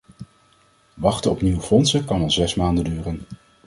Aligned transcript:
Wachten 0.95 1.31
op 1.31 1.41
nieuwe 1.41 1.61
fondsen 1.61 2.05
kan 2.05 2.19
wel 2.19 2.31
zes 2.31 2.55
maanden 2.55 2.83
duren. 2.83 3.21